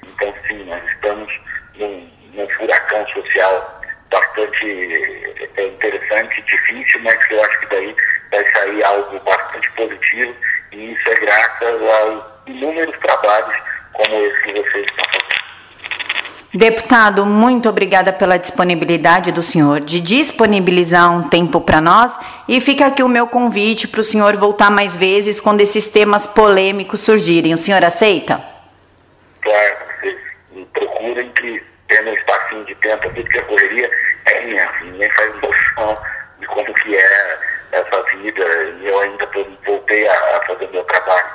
Então, 0.06 0.34
sim, 0.48 0.64
nós 0.64 0.82
estamos 0.84 1.32
num, 1.76 2.10
num 2.34 2.48
furacão 2.50 3.06
social 3.08 3.80
bastante 4.10 5.46
é, 5.56 5.64
interessante, 5.64 6.42
difícil, 6.42 7.00
mas 7.02 7.14
que 7.26 7.34
eu 7.34 7.44
acho 7.44 7.60
que 7.60 7.66
daí 7.66 7.96
vai 8.30 8.52
sair 8.52 8.84
algo 8.84 9.20
bastante 9.20 9.70
positivo 9.72 10.34
e 10.72 10.92
isso 10.92 11.08
é 11.08 11.14
graças 11.16 11.82
aos 11.82 12.24
inúmeros 12.46 12.96
trabalhos 12.98 13.54
como 13.92 14.14
esse 14.14 14.42
que 14.42 14.52
vocês 14.52 14.84
estão 14.84 15.04
fazendo. 15.06 15.32
Deputado, 16.54 17.24
muito 17.24 17.66
obrigada 17.66 18.12
pela 18.12 18.36
disponibilidade 18.36 19.32
do 19.32 19.42
senhor 19.42 19.80
de 19.80 20.00
disponibilizar 20.00 21.10
um 21.10 21.26
tempo 21.28 21.62
para 21.62 21.80
nós 21.80 22.18
e 22.48 22.60
fica 22.60 22.86
aqui 22.86 23.02
o 23.02 23.08
meu 23.08 23.26
convite 23.26 23.86
para 23.88 24.00
o 24.00 24.04
senhor 24.04 24.36
voltar 24.36 24.70
mais 24.70 24.96
vezes 24.96 25.40
quando 25.40 25.60
esses 25.60 25.88
temas 25.88 26.26
polêmicos 26.26 27.00
surgirem. 27.00 27.54
O 27.54 27.58
senhor 27.58 27.82
aceita? 27.84 28.42
Claro, 29.40 29.76
vocês 30.00 30.16
procurem 30.72 31.30
que 31.32 31.62
tendo 31.88 32.10
um 32.10 32.14
espacinho 32.14 32.64
de 32.64 32.74
tempo 32.76 33.08
aqui, 33.08 33.22
porque 33.22 33.38
a 33.38 33.42
correria 33.42 33.90
é 34.26 34.42
imensa, 34.44 34.84
ninguém 34.84 35.10
faz 35.10 35.34
noção 35.34 35.98
de 36.40 36.46
como 36.46 36.74
que 36.74 36.96
é 36.96 37.38
essa 37.72 38.02
vida 38.16 38.44
e 38.80 38.86
eu 38.86 39.00
ainda 39.00 39.28
voltei 39.66 40.08
a, 40.08 40.42
fazer 40.46 40.68
meu 40.70 40.84
trabalho 40.84 41.26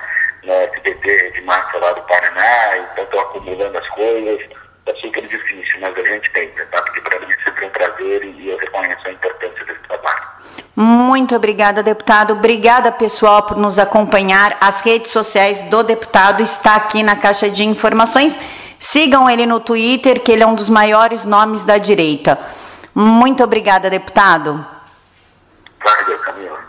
no 0.43 0.53
SBT 0.53 1.31
de 1.31 1.41
março 1.41 1.77
lá 1.79 1.93
do 1.93 2.01
Paraná, 2.03 2.77
então 2.77 3.03
estou 3.03 3.19
acumulando 3.19 3.77
as 3.77 3.89
coisas, 3.89 4.49
é 4.85 4.93
super 4.95 5.27
difícil, 5.27 5.79
mas 5.79 5.95
a 5.97 6.03
gente 6.03 6.31
tenta, 6.31 6.65
tá? 6.67 6.81
Porque 6.81 7.01
para 7.01 7.19
mim 7.19 7.33
é 7.57 7.61
sempre 7.61 7.65
um 7.65 7.69
prazer 7.69 8.23
e 8.23 8.49
eu 8.49 8.57
reconheço 8.57 9.07
a 9.07 9.11
importância 9.11 9.65
desse 9.65 9.79
trabalho. 9.87 10.27
Muito 10.75 11.35
obrigada, 11.35 11.81
deputado. 11.81 12.33
Obrigada, 12.33 12.91
pessoal, 12.91 13.43
por 13.43 13.57
nos 13.57 13.79
acompanhar. 13.79 14.57
As 14.61 14.81
redes 14.81 15.11
sociais 15.11 15.63
do 15.63 15.83
deputado 15.83 16.41
está 16.41 16.75
aqui 16.75 17.01
na 17.01 17.15
caixa 17.15 17.49
de 17.49 17.63
informações. 17.63 18.37
Sigam 18.77 19.29
ele 19.29 19.45
no 19.45 19.59
Twitter, 19.59 20.21
que 20.21 20.31
ele 20.31 20.43
é 20.43 20.47
um 20.47 20.53
dos 20.53 20.69
maiores 20.69 21.25
nomes 21.25 21.63
da 21.63 21.77
direita. 21.77 22.39
Muito 22.93 23.43
obrigada, 23.43 23.89
deputado. 23.89 24.65
Valeu, 25.83 26.19
Camila. 26.19 26.59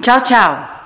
Tchau, 0.00 0.20
tchau. 0.20 0.83